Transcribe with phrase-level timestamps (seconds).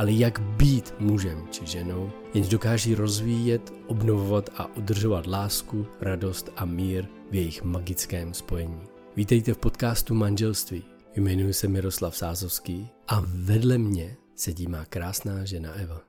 [0.00, 6.64] ale jak být mužem či ženou, jenž dokáží rozvíjet, obnovovat a udržovat lásku, radost a
[6.64, 8.80] mír v jejich magickém spojení.
[9.16, 10.84] Vítejte v podcastu Manželství.
[11.16, 16.00] Jmenuji se Miroslav Sázovský a vedle mě sedí má krásná žena Eva.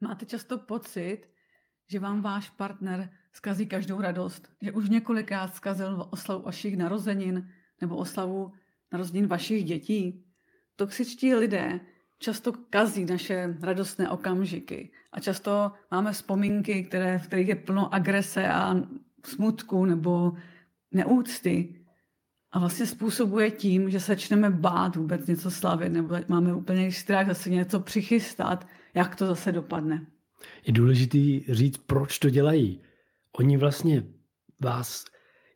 [0.00, 1.18] Máte často pocit,
[1.90, 7.48] že vám váš partner zkazí každou radost, že už několikrát zkazil oslavu vašich narozenin
[7.80, 8.52] nebo oslavu
[8.92, 10.24] narozenin vašich dětí.
[10.76, 11.80] Toxičtí lidé
[12.18, 18.48] často kazí naše radostné okamžiky a často máme vzpomínky, které, v kterých je plno agrese
[18.48, 18.76] a
[19.24, 20.32] smutku nebo
[20.92, 21.82] neúcty.
[22.52, 27.26] A vlastně způsobuje tím, že se začneme bát vůbec něco slavit, nebo máme úplně strach
[27.26, 30.06] zase něco přichystat, jak to zase dopadne.
[30.66, 32.80] Je důležité říct, proč to dělají.
[33.32, 34.04] Oni vlastně
[34.60, 35.04] vás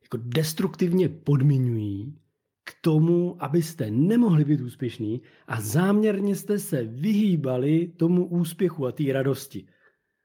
[0.03, 2.19] jako destruktivně podmiňují
[2.65, 9.13] k tomu, abyste nemohli být úspěšní a záměrně jste se vyhýbali tomu úspěchu a té
[9.13, 9.67] radosti.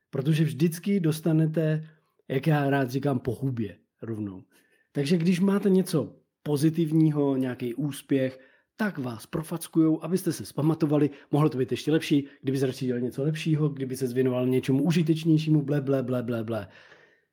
[0.10, 1.90] Protože vždycky dostanete,
[2.28, 4.44] jak já rád říkám, po hubě rovnou.
[4.92, 8.40] Takže když máte něco pozitivního, nějaký úspěch,
[8.78, 11.10] tak vás profackujou, abyste se zpamatovali.
[11.32, 15.62] Mohlo to být ještě lepší, kdyby radši dělal něco lepšího, kdyby se zvěnoval něčemu užitečnějšímu,
[15.62, 16.68] ble, ble, ble, ble, ble.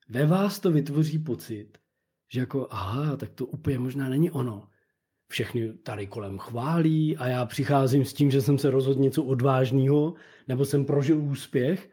[0.09, 1.78] Ve vás to vytvoří pocit,
[2.32, 4.69] že jako, aha, tak to úplně možná není ono.
[5.32, 10.15] Všechny tady kolem chválí a já přicházím s tím, že jsem se rozhodl něco odvážného,
[10.48, 11.91] nebo jsem prožil úspěch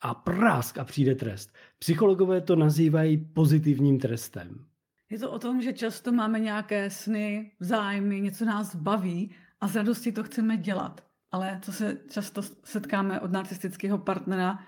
[0.00, 1.52] a prásk a přijde trest.
[1.78, 4.64] Psychologové to nazývají pozitivním trestem.
[5.10, 9.30] Je to o tom, že často máme nějaké sny, zájmy, něco nás baví
[9.60, 11.04] a z radosti to chceme dělat.
[11.32, 14.58] Ale co se často setkáme od narcistického partnera,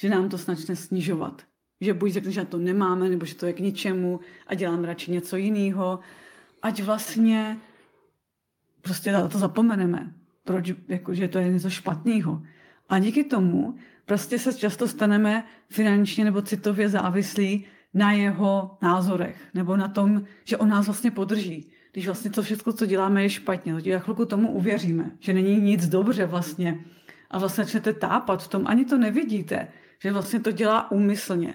[0.00, 1.42] že nám to snačne snižovat.
[1.80, 5.10] Že buď řekne, že to nemáme, nebo že to je k ničemu a dělám radši
[5.10, 6.00] něco jiného.
[6.62, 7.58] Ať vlastně
[8.82, 10.14] prostě na to zapomeneme.
[10.44, 12.42] Proč, jako, že to je něco špatného.
[12.88, 13.74] A díky tomu
[14.04, 20.56] prostě se často staneme finančně nebo citově závislí na jeho názorech, nebo na tom, že
[20.56, 21.70] on nás vlastně podrží.
[21.92, 23.80] Když vlastně to všechno, co děláme, je špatně.
[23.80, 26.84] Za chvilku tomu uvěříme, že není nic dobře vlastně.
[27.30, 29.68] A vlastně začnete tápat v tom, ani to nevidíte,
[30.02, 31.54] že vlastně to dělá úmyslně.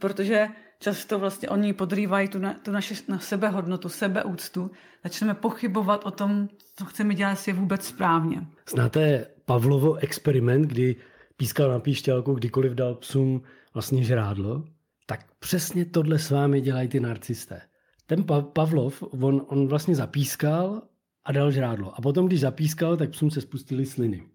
[0.00, 0.48] Protože
[0.80, 4.70] často vlastně oni podrývají tu, na, tu naši na sebehodnotu, sebeúctu.
[5.04, 8.46] Začneme pochybovat o tom, co chceme dělat, jestli je vůbec správně.
[8.70, 10.96] Znáte Pavlovo experiment, kdy
[11.36, 13.42] pískal na píšťalku, kdykoliv dal psům
[13.74, 14.64] vlastně žrádlo?
[15.10, 17.60] tak přesně tohle s vámi dělají ty narcisté.
[18.06, 20.82] Ten Pavlov, on, on vlastně zapískal
[21.24, 21.98] a dal žrádlo.
[21.98, 24.26] A potom, když zapískal, tak psům se spustili sliny.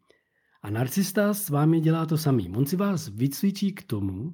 [0.62, 2.50] A narcista s vámi dělá to samý.
[2.50, 4.34] On si vás vycvičí k tomu,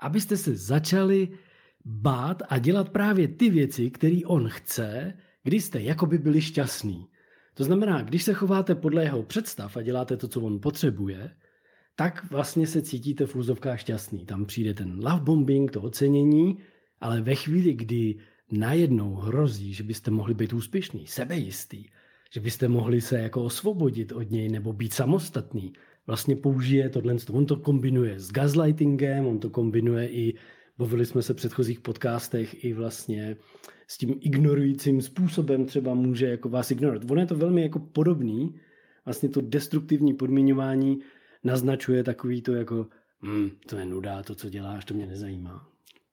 [0.00, 1.28] abyste se začali
[1.84, 7.06] bát a dělat právě ty věci, které on chce, když jste jakoby byli šťastní.
[7.54, 11.30] To znamená, když se chováte podle jeho představ a děláte to, co on potřebuje,
[11.96, 14.26] tak vlastně se cítíte v úzovkách šťastný.
[14.26, 16.58] Tam přijde ten love bombing, to ocenění,
[17.00, 18.18] ale ve chvíli, kdy
[18.52, 21.84] najednou hrozí, že byste mohli být úspěšný, sebejistý,
[22.30, 25.72] že byste mohli se jako osvobodit od něj nebo být samostatný,
[26.08, 27.16] vlastně použije tohle.
[27.32, 30.34] On to kombinuje s gaslightingem, on to kombinuje i,
[30.78, 33.36] bavili jsme se v předchozích podcastech, i vlastně
[33.86, 37.10] s tím ignorujícím způsobem třeba může jako vás ignorovat.
[37.10, 38.60] Ono je to velmi jako podobný,
[39.04, 40.98] vlastně to destruktivní podmiňování
[41.44, 42.86] naznačuje takový to jako,
[43.22, 45.68] hm, to je nuda, to, co děláš, to mě nezajímá.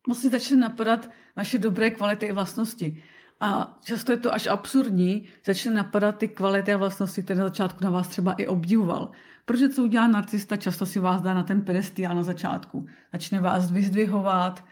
[0.07, 3.03] Musí začne napadat naše dobré kvality a vlastnosti.
[3.39, 7.83] A často je to až absurdní, začne napadat ty kvality a vlastnosti, které na začátku
[7.83, 9.09] na vás třeba i obdivoval.
[9.45, 12.85] Protože co udělá narcista, často si vás dá na ten pedestiál na začátku.
[13.13, 14.63] Začne vás vyzdvihovat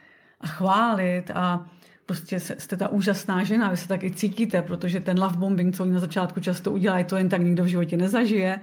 [0.42, 1.66] a chválit a
[2.06, 5.94] prostě jste ta úžasná žena, vy se taky cítíte, protože ten love bombing, co oni
[5.94, 8.60] na začátku často udělají, to jen tak nikdo v životě nezažije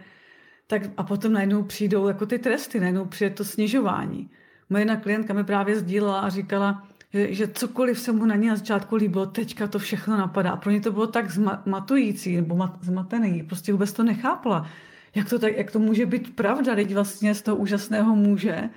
[0.70, 4.30] tak a potom najednou přijdou jako ty tresty, najednou přijde to snižování.
[4.70, 8.48] Moje jedna klientka mi právě sdílela a říkala, že, že cokoliv se mu na ně
[8.50, 10.50] na začátku líbilo, teďka to všechno napadá.
[10.50, 14.66] A pro ně to bylo tak zmatující nebo mat, zmatený, prostě vůbec to nechápala.
[15.14, 18.70] Jak to, tak, jak to může být pravda, teď vlastně z toho úžasného muže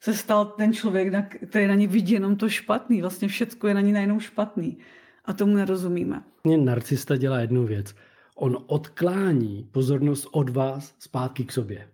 [0.00, 3.00] se stal ten člověk, který na ně vidí jenom to špatný.
[3.00, 4.78] Vlastně všechno je na ní najednou špatný.
[5.24, 6.22] A tomu nerozumíme.
[6.56, 7.94] Narcista dělá jednu věc.
[8.34, 11.88] On odklání pozornost od vás zpátky k sobě.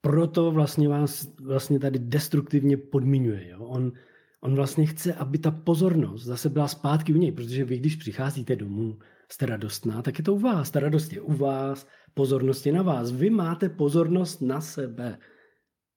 [0.00, 3.48] Proto vlastně vás vlastně tady destruktivně podmiňuje.
[3.48, 3.58] Jo?
[3.58, 3.92] On,
[4.40, 8.56] on vlastně chce, aby ta pozornost zase byla zpátky u něj, protože vy, když přicházíte
[8.56, 8.98] domů,
[9.28, 10.70] jste radostná, tak je to u vás.
[10.70, 13.12] Ta radost je u vás, pozornost je na vás.
[13.12, 15.18] Vy máte pozornost na sebe.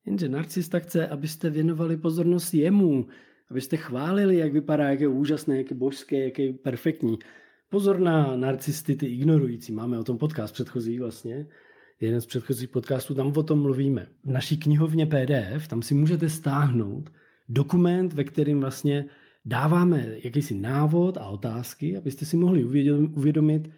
[0.05, 3.07] Jenže narcista chce, abyste věnovali pozornost jemu,
[3.51, 7.19] abyste chválili, jak vypadá, jak je úžasné, jak je božské, jak je perfektní.
[7.69, 9.71] Pozor na narcisty, ty ignorující.
[9.71, 11.47] Máme o tom podcast předchozí vlastně.
[11.99, 14.07] Jeden z předchozích podcastů, tam o tom mluvíme.
[14.25, 17.09] V naší knihovně PDF, tam si můžete stáhnout
[17.49, 19.05] dokument, ve kterým vlastně
[19.45, 22.63] dáváme jakýsi návod a otázky, abyste si mohli
[23.15, 23.69] uvědomit,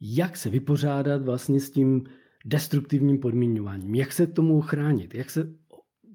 [0.00, 2.04] jak se vypořádat vlastně s tím
[2.44, 5.52] destruktivním podmíňováním, jak se tomu chránit, jak, se,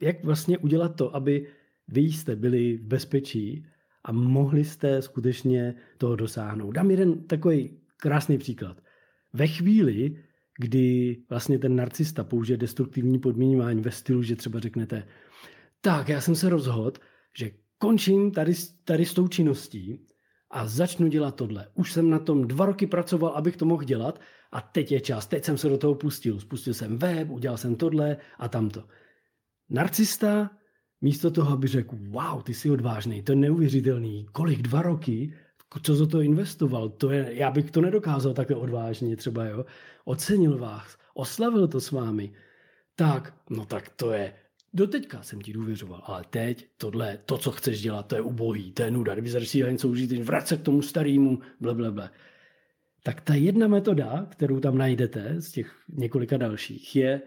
[0.02, 1.48] jak vlastně udělat to, aby
[1.88, 3.66] vy jste byli v bezpečí
[4.04, 6.72] a mohli jste skutečně toho dosáhnout.
[6.72, 8.84] Dám jeden takový krásný příklad.
[9.34, 10.18] Ve chvíli,
[10.60, 15.04] kdy vlastně ten narcista použije destruktivní podmíňování ve stylu, že třeba řeknete,
[15.82, 17.00] tak já jsem se rozhodl,
[17.38, 18.54] že končím tady,
[18.84, 20.06] tady s tou činností
[20.52, 21.68] a začnu dělat tohle.
[21.74, 24.20] Už jsem na tom dva roky pracoval, abych to mohl dělat
[24.52, 26.40] a teď je čas, teď jsem se do toho pustil.
[26.40, 28.84] Spustil jsem web, udělal jsem tohle a tamto.
[29.70, 30.52] Narcista
[31.02, 35.34] místo toho, aby řekl, wow, ty jsi odvážný, to je neuvěřitelný, kolik, dva roky,
[35.82, 39.66] co za to investoval, to je, já bych to nedokázal takhle odvážně třeba, jo,
[40.06, 42.34] ocenil vás, oslavil to s vámi,
[42.96, 44.34] tak, no tak to je,
[44.78, 48.84] Doteďka jsem ti důvěřoval, ale teď tohle, to, co chceš dělat, to je ubohý, to
[48.84, 49.14] je nuda.
[49.14, 52.10] Kdyby se něco užít, vrát se k tomu starému, ble, ble, ble.
[53.04, 57.22] Tak ta jedna metoda, kterou tam najdete z těch několika dalších, je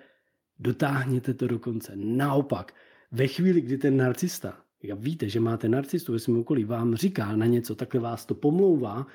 [0.59, 1.93] dotáhněte to do konce.
[1.97, 2.75] Naopak,
[3.13, 7.37] ve chvíli, kdy ten narcista, jak víte, že máte narcistu ve svém okolí, vám říká
[7.37, 9.07] na něco, takhle vás to pomlouvá,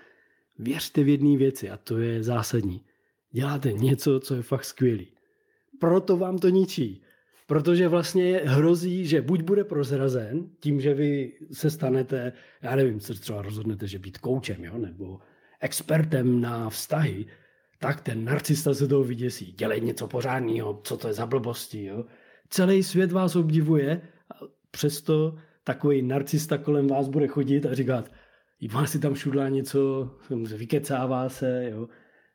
[0.60, 2.82] věřte v jedné věci a to je zásadní.
[3.32, 5.08] Děláte něco, co je fakt skvělý.
[5.80, 7.05] Proto vám to ničí.
[7.48, 13.14] Protože vlastně hrozí, že buď bude prozrazen tím, že vy se stanete, já nevím, co
[13.14, 15.20] třeba rozhodnete, že být koučem, jo, nebo
[15.60, 17.26] expertem na vztahy,
[17.80, 19.52] tak ten narcista se toho vyděsí.
[19.58, 21.86] Dělej něco pořádného, co to je za blbosti.
[21.86, 22.06] Jo?
[22.50, 24.02] Celý svět vás obdivuje,
[24.32, 28.12] a přesto takový narcista kolem vás bude chodit a říkat,
[28.74, 30.12] má si tam šudlá něco,
[30.58, 31.88] vykecává se, jo.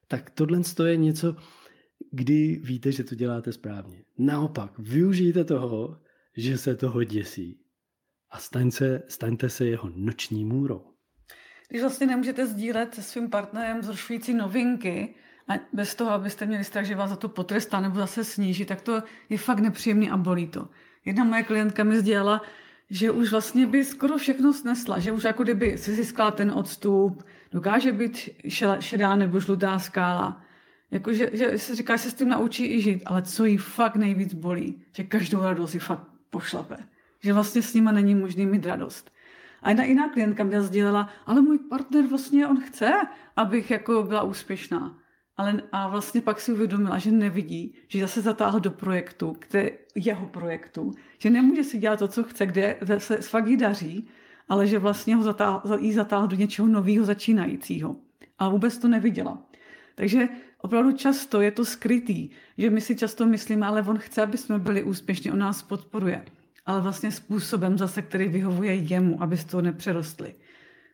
[0.08, 1.36] Tak tohle je něco,
[2.10, 4.04] kdy víte, že to děláte správně.
[4.18, 6.00] Naopak, využijte toho,
[6.36, 7.60] že se toho děsí
[8.30, 10.82] a staňte, staňte se jeho noční můrou.
[11.68, 15.14] Když vlastně nemůžete sdílet se svým partnerem zrušující novinky,
[15.48, 18.80] a bez toho, abyste měli strach, že vás za to potrestá nebo zase sníží, tak
[18.80, 20.68] to je fakt nepříjemný a bolí to.
[21.04, 22.42] Jedna moje klientka mi sdělala,
[22.90, 27.22] že už vlastně by skoro všechno snesla, že už jako kdyby si získala ten odstup,
[27.52, 28.30] dokáže být
[28.78, 30.42] šedá nebo žlutá skála,
[30.90, 33.56] jako, že, že se říká, že se s tím naučí i žít, ale co jí
[33.56, 36.76] fakt nejvíc bolí, že každou radost si fakt pošlape.
[37.20, 39.10] Že vlastně s nima není možný mít radost.
[39.62, 42.92] A jedna jiná klientka mě sdělila, ale můj partner vlastně on chce,
[43.36, 44.98] abych jako byla úspěšná.
[45.36, 50.26] Ale a vlastně pak si uvědomila, že nevidí, že zase zatáhl do projektu, které, jeho
[50.26, 54.08] projektu, že nemůže si dělat to, co chce, kde se fakt jí daří,
[54.48, 57.96] ale že vlastně ho zatáhl, jí zatáhl do něčeho nového začínajícího.
[58.38, 59.42] A vůbec to neviděla.
[59.94, 60.28] Takže
[60.62, 64.58] opravdu často je to skrytý, že my si často myslíme, ale on chce, aby jsme
[64.58, 66.24] byli úspěšní, on nás podporuje.
[66.66, 70.34] Ale vlastně způsobem zase, který vyhovuje jemu, aby to nepřerostli.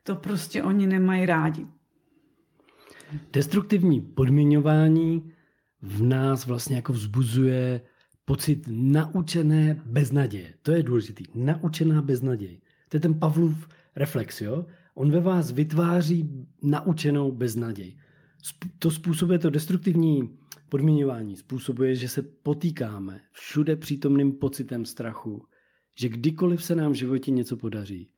[0.02, 1.66] To prostě oni nemají rádi.
[3.32, 5.32] Destruktivní podmiňování
[5.82, 7.80] v nás vlastně jako vzbuzuje
[8.24, 10.54] pocit naučené beznaděje.
[10.62, 11.24] To je důležitý.
[11.34, 12.60] Naučená beznaděj.
[12.88, 14.66] To je ten Pavlov reflex, jo?
[14.94, 17.96] On ve vás vytváří naučenou beznaděj
[18.78, 20.38] to způsobuje to destruktivní
[20.68, 25.46] podmiňování, způsobuje, že se potýkáme všude přítomným pocitem strachu,
[25.98, 28.10] že kdykoliv se nám v životě něco podaří,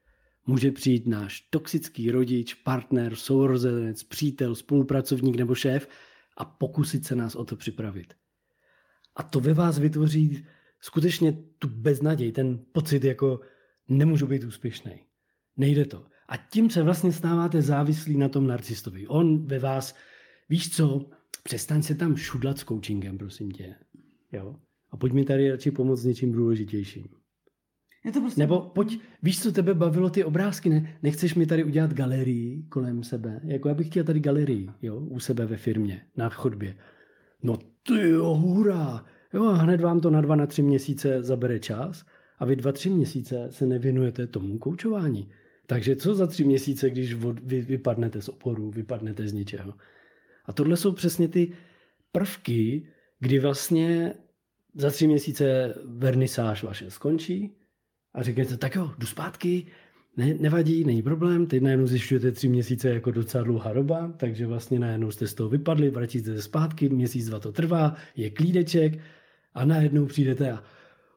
[0.46, 5.88] může přijít náš toxický rodič, partner, sourozenec, přítel, spolupracovník nebo šéf
[6.36, 8.14] a pokusit se nás o to připravit.
[9.16, 10.46] A to ve vás vytvoří
[10.80, 13.40] skutečně tu beznaděj, ten pocit jako
[13.88, 14.92] nemůžu být úspěšný.
[15.56, 16.06] Nejde to.
[16.28, 19.06] A tím se vlastně stáváte závislí na tom narcistovi.
[19.06, 19.94] On ve vás
[20.48, 21.06] víš co,
[21.42, 23.74] přestaň se tam šudlat s coachingem, prosím tě.
[24.32, 24.56] Jo?
[24.90, 27.06] A pojď mi tady radši pomoct s něčím důležitějším.
[28.04, 28.40] Je to prostě...
[28.40, 30.98] Nebo pojď, víš, co tebe bavilo ty obrázky, ne?
[31.02, 33.40] Nechceš mi tady udělat galerii kolem sebe?
[33.44, 36.76] Jako já bych chtěl tady galerii, jo, u sebe ve firmě, na chodbě.
[37.42, 39.04] No ty jo, hurá.
[39.34, 42.04] Jo, a hned vám to na dva, na tři měsíce zabere čas
[42.38, 45.30] a vy dva, tři měsíce se nevěnujete tomu koučování.
[45.66, 49.74] Takže co za tři měsíce, když vy vypadnete z oporu, vypadnete z ničeho?
[50.48, 51.52] A tohle jsou přesně ty
[52.12, 52.86] prvky,
[53.20, 54.14] kdy vlastně
[54.74, 57.56] za tři měsíce vernisáž vaše skončí
[58.14, 59.66] a řeknete, tak jo, jdu zpátky,
[60.16, 64.78] ne, nevadí, není problém, teď najednou zjišťujete tři měsíce jako docela dlouhá doba, takže vlastně
[64.78, 68.98] najednou jste z toho vypadli, vracíte se zpátky, měsíc, dva to trvá, je klídeček
[69.54, 70.64] a najednou přijdete a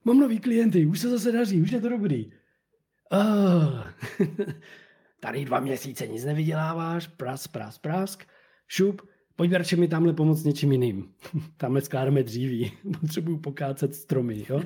[0.03, 2.31] mám nový klienty, už se zase daří, už je to dobrý.
[3.11, 3.83] Oh.
[5.19, 8.23] Tady dva měsíce nic nevyděláváš, pras, pras, prask,
[8.67, 9.01] šup,
[9.41, 11.09] pojď radši mi tamhle pomoct něčím jiným.
[11.57, 12.71] tamhle skládáme dříví,
[13.01, 14.61] potřebuju pokácet stromy, jo?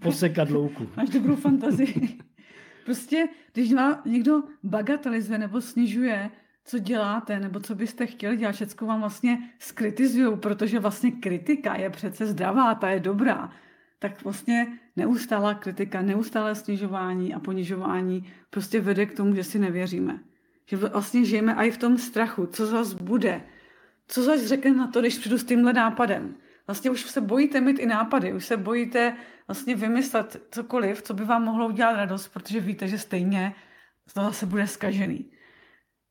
[0.00, 0.88] posekat louku.
[0.96, 2.18] Máš dobrou fantazii.
[2.84, 6.30] Prostě, když má někdo bagatelizuje nebo snižuje,
[6.64, 11.90] co děláte, nebo co byste chtěli dělat, všechno vám vlastně skritizují, protože vlastně kritika je
[11.90, 13.52] přece zdravá, ta je dobrá.
[13.98, 20.20] Tak vlastně neustálá kritika, neustálé snižování a ponižování prostě vede k tomu, že si nevěříme.
[20.66, 23.40] Že vlastně žijeme i v tom strachu, co zase bude,
[24.10, 26.34] co zase řekne na to, když přijdu s tímhle nápadem.
[26.66, 29.16] Vlastně už se bojíte mít i nápady, už se bojíte
[29.48, 33.54] vlastně vymyslet cokoliv, co by vám mohlo udělat radost, protože víte, že stejně
[34.14, 35.30] to zase bude skažený.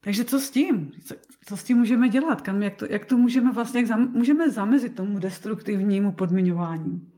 [0.01, 0.91] Takže co s tím?
[1.05, 1.15] Co,
[1.45, 2.41] co s tím můžeme dělat?
[2.41, 7.11] Kam, jak, to, jak to můžeme vlastně, jak zam, můžeme zamezit tomu destruktivnímu podmiňování?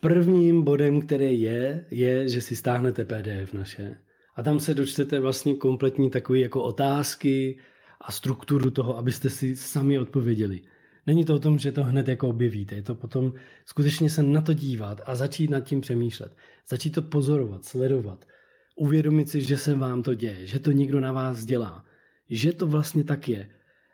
[0.00, 3.98] Prvním bodem, který je, je, že si stáhnete PDF naše.
[4.36, 7.58] A tam se dočtete vlastně kompletní takové jako otázky
[8.02, 10.60] a strukturu toho, abyste si sami odpověděli.
[11.06, 13.32] Není to o tom, že to hned jako objevíte, je to potom
[13.66, 16.36] skutečně se na to dívat a začít nad tím přemýšlet.
[16.68, 18.24] Začít to pozorovat, sledovat.
[18.76, 21.84] Uvědomit si, že se vám to děje, že to někdo na vás dělá,
[22.30, 23.48] že to vlastně tak je.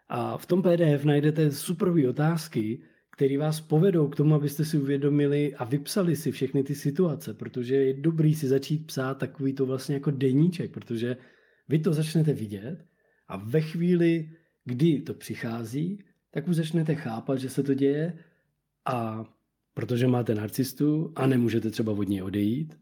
[0.08, 2.80] A v tom PDF najdete superové otázky,
[3.16, 7.74] které vás povedou k tomu, abyste si uvědomili a vypsali si všechny ty situace, protože
[7.74, 11.16] je dobrý si začít psát takový to vlastně jako deníček, protože
[11.68, 12.84] vy to začnete vidět
[13.28, 14.30] a ve chvíli,
[14.64, 18.18] kdy to přichází, tak už začnete chápat, že se to děje
[18.84, 19.24] a
[19.74, 22.78] protože máte narcistu a nemůžete třeba od něj odejít,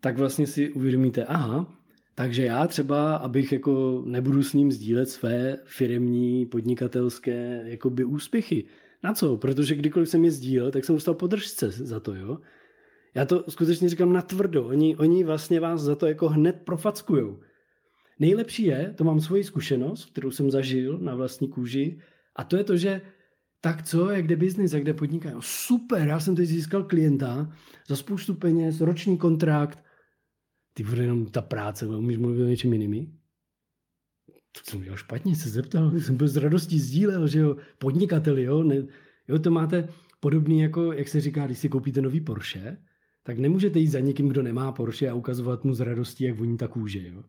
[0.00, 1.78] tak vlastně si uvědomíte, aha,
[2.14, 8.64] takže já třeba, abych jako nebudu s ním sdílet své firemní, podnikatelské jakoby úspěchy.
[9.02, 9.36] Na co?
[9.36, 12.38] Protože kdykoliv jsem je sdílel, tak jsem dostal podržce za to, jo.
[13.14, 14.66] Já to skutečně říkám na tvrdo.
[14.66, 17.40] Oni, oni vlastně vás za to jako hned profackujou.
[18.18, 22.00] Nejlepší je, to mám svoji zkušenost, kterou jsem zažil na vlastní kůži,
[22.36, 23.00] a to je to, že
[23.60, 25.36] tak co, jak jde biznis, jak jde podnikání.
[25.40, 27.52] Super, já jsem teď získal klienta
[27.88, 29.84] za spoustu peněz, roční kontrakt.
[30.74, 33.18] Ty bude jenom ta práce, umíš mluvit o něčem jiným?
[34.52, 38.62] To jsem udělal špatně, se zeptal, jsem byl z radostí sdílel, že jo, podnikateli, jo,
[38.62, 38.86] ne,
[39.28, 39.88] jo, to máte
[40.20, 42.76] podobný jako, jak se říká, když si koupíte nový Porsche,
[43.22, 46.56] tak nemůžete jít za někým, kdo nemá Porsche a ukazovat mu z radostí, jak voní
[46.56, 47.24] ta kůže, jo.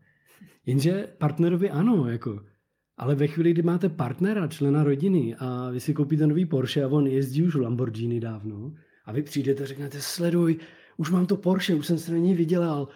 [0.66, 2.42] Jenže partnerovi ano, jako,
[2.98, 6.88] ale ve chvíli, kdy máte partnera, člena rodiny a vy si koupíte nový Porsche a
[6.88, 8.74] on jezdí už Lamborghini dávno
[9.06, 10.58] a vy přijdete a řeknete, sleduj,
[10.98, 12.88] už mám to Porsche, už jsem se na něj vydělal,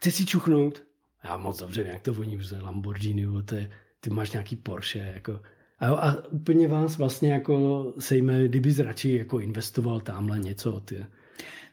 [0.00, 0.82] chci si čuchnout.
[1.24, 5.40] Já moc dobře, jak to voní, už Lamborghini, to je, ty máš nějaký Porsche, jako.
[5.78, 10.80] A, jo, a úplně vás vlastně jako sejme, kdybys radši jako investoval tamhle něco.
[10.80, 11.06] Ty.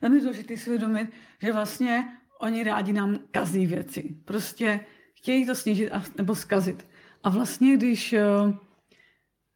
[0.02, 1.10] Tam je důležité si uvědomit,
[1.42, 2.04] že vlastně
[2.42, 4.16] oni rádi nám kazí věci.
[4.26, 4.80] Prostě
[5.14, 6.88] chtějí to snížit a, nebo zkazit.
[7.24, 8.54] A vlastně, když uh,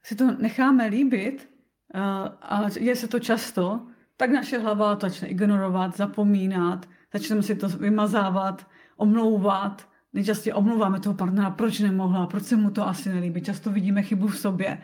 [0.04, 1.50] si to necháme líbit,
[1.96, 2.02] uh,
[2.42, 3.88] a je se to často,
[4.18, 9.90] tak naše hlava to začne ignorovat, zapomínat, začneme si to vymazávat, omlouvat.
[10.13, 13.42] Nejčastěji omlouváme toho partnera, proč nemohla, proč se mu to asi nelíbí.
[13.42, 14.78] Často vidíme chybu v sobě.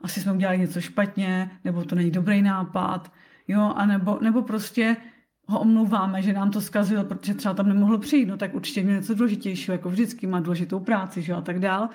[0.00, 3.12] Asi jsme udělali něco špatně, nebo to není dobrý nápad,
[3.48, 4.96] jo, a nebo, nebo prostě
[5.46, 8.96] ho omlouváme, že nám to zkazil, protože třeba tam nemohlo přijít, no tak určitě měl
[8.96, 11.88] něco důležitějšího, jako vždycky má důležitou práci, že a tak dál.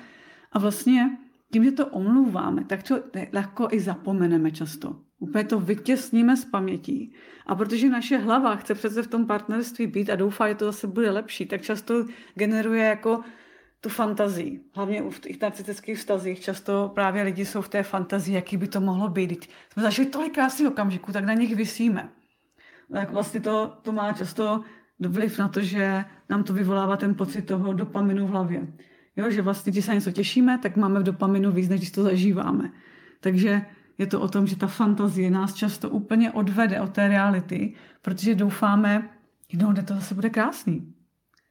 [0.52, 1.18] A vlastně
[1.54, 3.00] tím, že to omlouváme, tak to
[3.34, 4.96] lehko i zapomeneme často.
[5.20, 7.14] Úplně to vytěsníme z pamětí.
[7.46, 10.88] A protože naše hlava chce přece v tom partnerství být a doufá, že to zase
[10.88, 13.22] bude lepší, tak často generuje jako
[13.82, 14.62] tu fantazii.
[14.76, 18.82] Hlavně v těch narcistických vztazích často právě lidi jsou v té fantazii, jaký by to
[18.82, 19.50] mohlo být.
[19.74, 22.10] Jsme zažili tolik krásných okamžiků, tak na nich vysíme
[22.92, 24.62] tak vlastně to, to má často
[25.00, 28.68] vliv na to, že nám to vyvolává ten pocit toho dopaminu v hlavě.
[29.16, 32.04] Jo, že vlastně, když se něco těšíme, tak máme v dopaminu víc, než když to
[32.04, 32.72] zažíváme.
[33.20, 33.62] Takže
[33.98, 38.36] je to o tom, že ta fantazie nás často úplně odvede od té reality, protože
[38.36, 39.10] doufáme,
[39.52, 40.94] Jednou to zase bude krásný.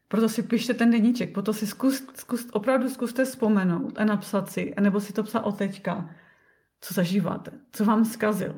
[0.08, 4.74] Proto si pište ten deníček, proto si zkus, zkus, opravdu zkuste vzpomenout a napsat si,
[4.80, 6.10] nebo si to psat o teďka,
[6.80, 8.54] co zažíváte, co vám zkazil,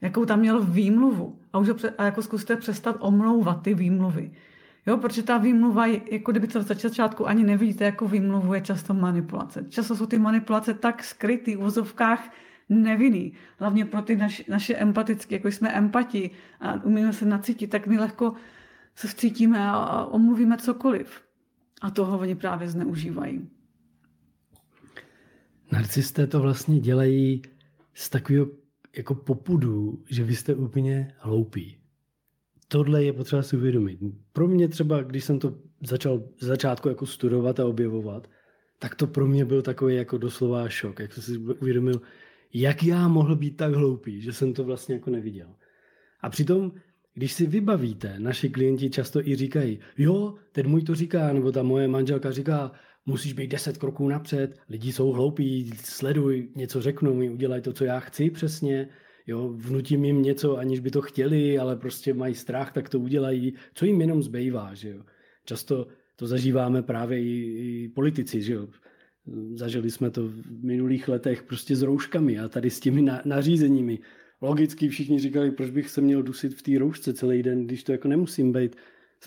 [0.00, 4.32] jakou tam měl výmluvu a, už a jako zkuste přestat omlouvat ty výmluvy.
[4.86, 9.64] Jo, protože ta výmluva, jako kdyby to začátku ani nevidíte jako výmluvu, je často manipulace.
[9.68, 12.30] Často jsou ty manipulace tak skrytý v vozovkách
[12.68, 13.32] nevinný.
[13.58, 16.30] Hlavně pro ty naš, naše empatické, jako jsme empati
[16.60, 18.34] a umíme se nacítit, tak my lehko
[18.94, 21.20] se vcítíme a omluvíme cokoliv.
[21.80, 23.48] A toho oni právě zneužívají.
[25.72, 27.42] Narcisté to vlastně dělají
[27.94, 28.46] z takového
[28.96, 31.76] jako popudu, že vy jste úplně hloupí.
[32.68, 33.98] Tohle je potřeba si uvědomit.
[34.32, 38.30] Pro mě třeba, když jsem to začal z začátku jako studovat a objevovat,
[38.78, 42.00] tak to pro mě byl takový jako doslova šok, jak jsem si uvědomil,
[42.52, 45.54] jak já mohl být tak hloupý, že jsem to vlastně jako neviděl.
[46.20, 46.72] A přitom
[47.14, 51.62] když si vybavíte, naši klienti často i říkají, jo, ten můj to říká, nebo ta
[51.62, 52.72] moje manželka říká,
[53.06, 57.84] musíš být deset kroků napřed, lidi jsou hloupí, sleduj, něco řeknou mi, udělaj to, co
[57.84, 58.88] já chci přesně,
[59.26, 63.54] jo, vnutím jim něco, aniž by to chtěli, ale prostě mají strach, tak to udělají,
[63.74, 65.02] co jim jenom zbývá, že jo.
[65.44, 68.68] Často to zažíváme právě i, i politici, že jo.
[69.54, 73.98] Zažili jsme to v minulých letech prostě s rouškami a tady s těmi nařízeními
[74.40, 77.92] logicky všichni říkali, proč bych se měl dusit v té roušce celý den, když to
[77.92, 78.76] jako nemusím být.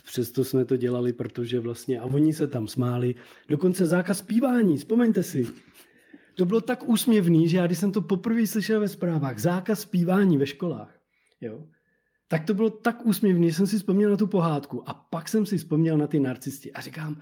[0.02, 3.16] Přesto jsme to dělali, protože vlastně, a oni se tam smáli.
[3.48, 5.48] Dokonce zákaz zpívání, vzpomeňte si.
[6.36, 10.38] To bylo tak úsměvný, že já když jsem to poprvé slyšel ve zprávách, zákaz zpívání
[10.38, 11.00] ve školách,
[11.42, 11.68] jo,
[12.28, 15.46] tak to bylo tak úsměvný, že jsem si vzpomněl na tu pohádku a pak jsem
[15.46, 17.22] si vzpomněl na ty narcisti a říkám,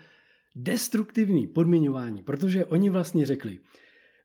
[0.55, 3.59] destruktivní podmiňování, protože oni vlastně řekli,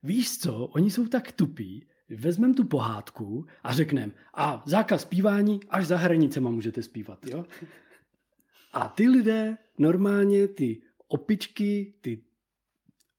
[0.03, 5.87] víš co, oni jsou tak tupí, vezmeme tu pohádku a řekneme, a zákaz zpívání, až
[5.87, 7.27] za hranicema můžete zpívat.
[7.27, 7.45] Jo?
[8.73, 12.23] A ty lidé, normálně ty opičky, ty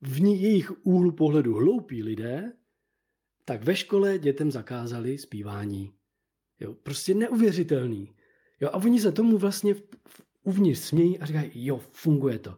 [0.01, 2.53] v jejich úhlu pohledu hloupí lidé,
[3.45, 5.91] tak ve škole dětem zakázali zpívání.
[6.59, 8.15] Jo, prostě neuvěřitelný.
[8.61, 12.57] Jo, a oni se tomu vlastně v, v, uvnitř smějí a říkají, jo, funguje to.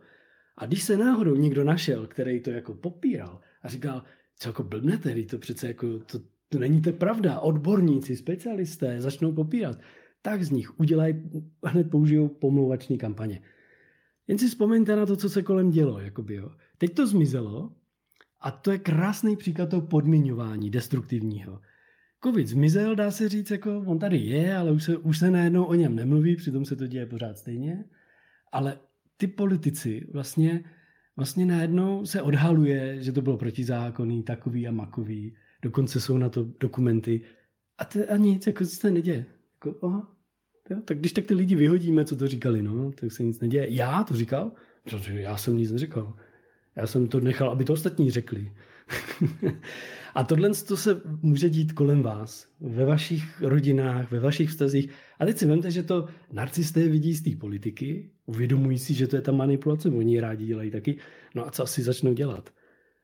[0.58, 4.04] A když se náhodou někdo našel, který to jako popíral a říkal,
[4.36, 7.40] co jako blbnete, to přece jako, to, to není to pravda.
[7.40, 9.78] Odborníci, specialisté začnou popírat.
[10.22, 11.16] Tak z nich udělají,
[11.66, 13.42] hned použijou pomluvační kampaně.
[14.28, 16.00] Jen si vzpomeňte na to, co se kolem dělo.
[16.00, 16.52] Jakoby, jo.
[16.78, 17.72] Teď to zmizelo
[18.40, 21.62] a to je krásný příklad toho podmiňování destruktivního.
[22.24, 25.64] Covid zmizel, dá se říct, jako on tady je, ale už se, už se najednou
[25.64, 27.86] o něm nemluví, přitom se to děje pořád stejně.
[28.52, 28.80] Ale
[29.18, 30.64] ty politici vlastně
[31.20, 35.36] vlastně najednou se odhaluje, že to bylo protizákonný, takový a makový.
[35.62, 37.22] Dokonce jsou na to dokumenty.
[37.78, 39.26] A, to, a nic, jako se neděje.
[39.66, 40.16] Jako, aha,
[40.70, 43.74] jo, tak když tak ty lidi vyhodíme, co to říkali, no, tak se nic neděje.
[43.74, 44.52] Já to říkal?
[44.84, 46.14] Protože já jsem nic neříkal.
[46.76, 48.52] Já jsem to nechal, aby to ostatní řekli.
[50.16, 54.90] a tohle to se může dít kolem vás, ve vašich rodinách, ve vašich vztazích.
[55.20, 59.16] A teď si vemte, že to narcisté vidí z té politiky, uvědomují si, že to
[59.16, 60.98] je ta manipulace, oni ji rádi dělají taky.
[61.36, 62.50] No a co asi začnou dělat?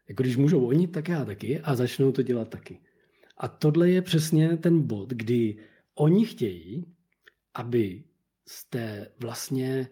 [0.10, 2.80] Jako když můžou oni, tak já taky a začnou to dělat taky.
[3.38, 5.56] A tohle je přesně ten bod, kdy
[5.96, 6.86] oni chtějí,
[7.54, 8.04] aby
[8.48, 9.88] jste vlastně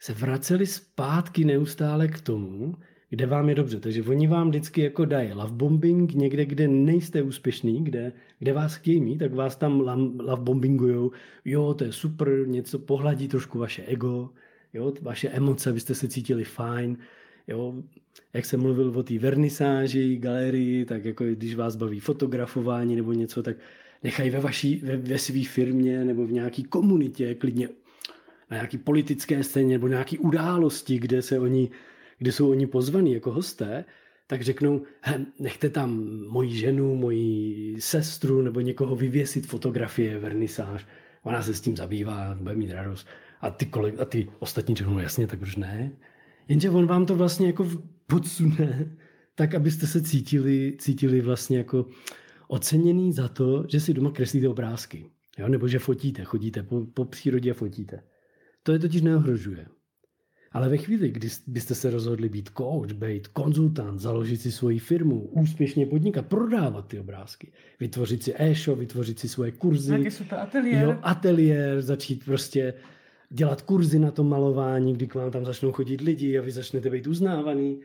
[0.00, 2.74] se vraceli zpátky neustále k tomu,
[3.08, 3.80] kde vám je dobře.
[3.80, 8.74] Takže oni vám vždycky jako dají love bombing někde, kde nejste úspěšný, kde, kde vás
[8.74, 9.80] chtějí mít, tak vás tam
[10.20, 11.10] love bombingujou.
[11.44, 14.30] Jo, to je super, něco pohladí trošku vaše ego,
[14.72, 16.96] jo, vaše emoce, abyste se cítili fajn.
[17.48, 17.82] Jo,
[18.32, 23.42] jak jsem mluvil o té vernisáži, galerii, tak jako když vás baví fotografování nebo něco,
[23.42, 23.56] tak
[24.04, 27.68] nechají ve, vaší, ve, ve své firmě nebo v nějaké komunitě, klidně
[28.50, 31.70] na nějaké politické scéně nebo nějaké události, kde se oni
[32.18, 33.84] kde jsou oni pozvaní jako hosté,
[34.26, 40.86] tak řeknou, he, nechte tam moji ženu, moji sestru nebo někoho vyvěsit fotografie, vernisáž.
[41.22, 43.06] Ona se s tím zabývá, bude mít radost.
[43.40, 45.92] A ty, koleg- a ty ostatní řeknou, jasně, tak proč ne?
[46.48, 47.68] Jenže on vám to vlastně jako
[48.06, 48.96] podsune,
[49.34, 51.86] tak abyste se cítili, cítili vlastně jako
[52.48, 55.06] oceněný za to, že si doma kreslíte obrázky.
[55.38, 55.48] Jo?
[55.48, 58.02] Nebo že fotíte, chodíte po, po přírodě a fotíte.
[58.62, 59.66] To je totiž neohrožuje.
[60.52, 65.20] Ale ve chvíli, kdy byste se rozhodli být coach, být konzultant, založit si svoji firmu,
[65.20, 69.90] úspěšně podnikat, prodávat ty obrázky, vytvořit si e-shop, vytvořit si svoje kurzy.
[69.90, 70.82] Taky super ateliér.
[70.82, 72.74] Jo, ateliér, začít prostě
[73.30, 76.90] dělat kurzy na to malování, kdy k vám tam začnou chodit lidi a vy začnete
[76.90, 77.80] být uznávaný,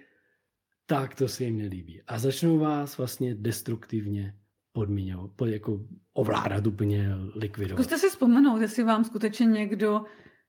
[0.85, 2.01] tak to se jim nelíbí.
[2.07, 4.33] A začnou vás vlastně destruktivně
[4.79, 5.79] podmíňovat, jako
[6.13, 7.77] ovládat úplně, likvidovat.
[7.77, 10.05] Zkuste si vzpomenout, jestli vám skutečně někdo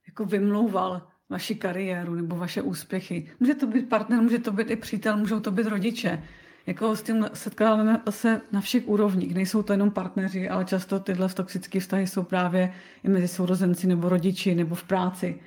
[0.07, 3.31] jako vymlouval vaši kariéru nebo vaše úspěchy.
[3.41, 6.23] Může to být partner, může to být i přítel, můžou to být rodiče.
[6.67, 9.35] Jako s tím setkáváme se na všech úrovních.
[9.35, 12.73] Nejsou to jenom partneři, ale často tyhle toxické vztahy jsou právě
[13.05, 15.41] i mezi sourozenci nebo rodiči nebo v práci.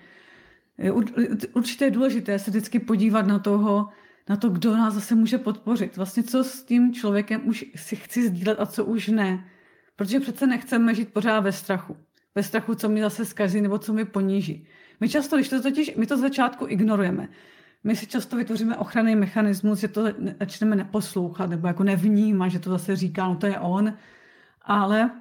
[1.53, 3.89] Určitě je důležité se vždycky podívat na toho,
[4.29, 5.97] na to, kdo nás zase může podpořit.
[5.97, 9.45] Vlastně co s tím člověkem už si chci sdílet a co už ne.
[9.95, 11.97] Protože přece nechceme žít pořád ve strachu.
[12.35, 14.67] Ve strachu, co mi zase zkazí nebo co mi poníží.
[14.99, 17.27] My často, když to totiž, my to z začátku ignorujeme.
[17.83, 20.03] My si často vytvoříme ochranný mechanismus, že to
[20.39, 23.93] začneme neposlouchat nebo jako nevnímat, že to zase říká, no to je on.
[24.61, 25.11] Ale,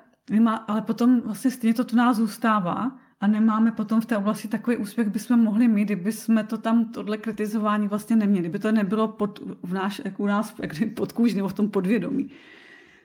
[0.67, 4.77] ale potom vlastně stejně to tu nás zůstává a nemáme potom v té oblasti takový
[4.77, 9.09] úspěch, bychom mohli mít, kdyby jsme to tam, tohle kritizování vlastně neměli, kdyby to nebylo
[9.09, 10.55] pod, v náš, jak u nás
[10.95, 12.31] pod kůži nebo v tom podvědomí.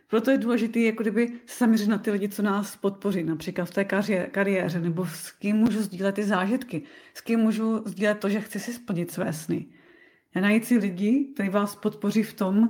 [0.09, 3.73] Proto je důležité, jako kdyby se zaměřit na ty lidi, co nás podpoří, například v
[3.73, 3.85] té
[4.31, 6.81] kariéře, nebo s kým můžu sdílet ty zážitky,
[7.13, 9.65] s kým můžu sdílet to, že chci si splnit své sny.
[10.35, 12.69] A najít si lidi, kteří vás podpoří v tom,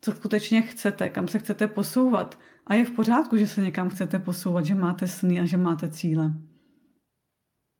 [0.00, 2.38] co skutečně chcete, kam se chcete posouvat.
[2.66, 5.90] A je v pořádku, že se někam chcete posouvat, že máte sny a že máte
[5.90, 6.32] cíle.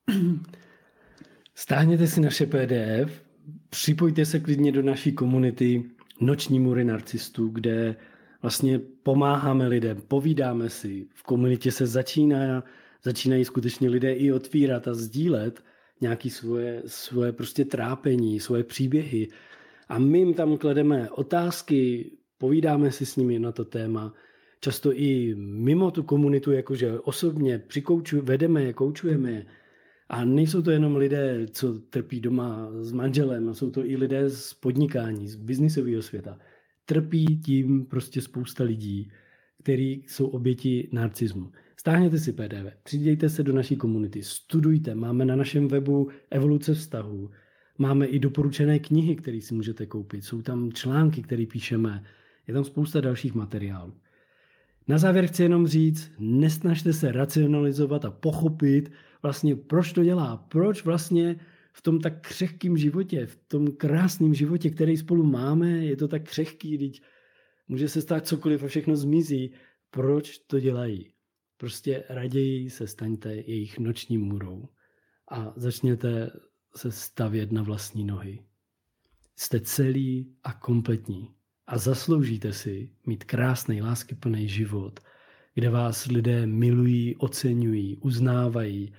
[1.55, 3.23] Stáhněte si naše PDF,
[3.71, 5.85] připojte se klidně do naší komunity
[6.21, 7.97] Noční mury narcistů, kde
[8.43, 11.07] vlastně pomáháme lidem, povídáme si.
[11.15, 12.65] V komunitě se začíná,
[13.03, 15.65] začínají skutečně lidé i otvírat a sdílet
[16.01, 19.29] nějaké svoje, svoje prostě trápení, svoje příběhy.
[19.89, 24.15] A my jim tam klademe otázky, povídáme si s nimi na to téma.
[24.61, 29.47] Často i mimo tu komunitu, jakože osobně přikouču, vedeme je, koučujeme je.
[30.09, 34.55] A nejsou to jenom lidé, co trpí doma s manželem, jsou to i lidé z
[34.55, 36.39] podnikání, z biznisového světa.
[36.85, 39.11] Trpí tím prostě spousta lidí,
[39.63, 41.53] kteří jsou oběti narcismu.
[41.77, 47.31] Stáhněte si PDF, přidejte se do naší komunity, studujte, máme na našem webu evoluce vztahu,
[47.79, 52.03] máme i doporučené knihy, které si můžete koupit, jsou tam články, které píšeme,
[52.47, 53.93] je tam spousta dalších materiálů.
[54.89, 58.91] Na závěr chci jenom říct, nesnažte se racionalizovat a pochopit,
[59.23, 61.41] vlastně proč to dělá, proč vlastně
[61.73, 66.23] v tom tak křehkém životě, v tom krásném životě, který spolu máme, je to tak
[66.23, 67.03] křehký, teď
[67.69, 69.53] může se stát cokoliv a všechno zmizí.
[69.91, 71.13] Proč to dělají?
[71.57, 74.69] Prostě raději se staňte jejich nočním murou
[75.31, 76.31] a začněte
[76.77, 78.43] se stavět na vlastní nohy.
[79.37, 81.31] Jste celý a kompletní
[81.67, 85.01] a zasloužíte si mít krásný, láskyplný život,
[85.57, 88.93] kde vás lidé milují, oceňují, uznávají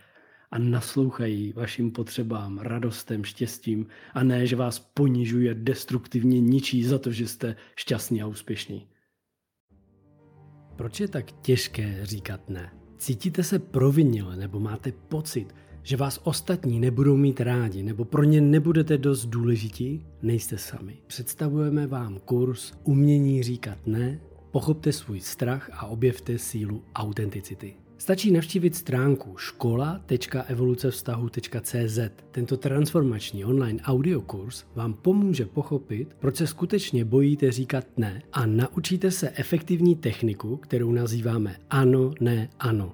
[0.51, 6.99] a naslouchají vašim potřebám, radostem, štěstím a ne, že vás ponižují a destruktivně ničí za
[6.99, 8.87] to, že jste šťastní a úspěšní.
[10.75, 12.71] Proč je tak těžké říkat ne?
[12.97, 18.41] Cítíte se provinile nebo máte pocit, že vás ostatní nebudou mít rádi nebo pro ně
[18.41, 20.05] nebudete dost důležití?
[20.21, 20.97] Nejste sami.
[21.07, 24.19] Představujeme vám kurz Umění říkat ne,
[24.51, 27.75] pochopte svůj strach a objevte sílu autenticity.
[27.97, 31.99] Stačí navštívit stránku škola.evolucevztahu.cz.
[32.31, 39.11] Tento transformační online audiokurs vám pomůže pochopit, proč se skutečně bojíte říkat ne a naučíte
[39.11, 42.93] se efektivní techniku, kterou nazýváme ano, ne, ano.